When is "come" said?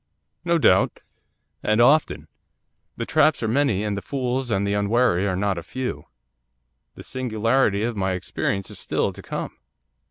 9.21-9.55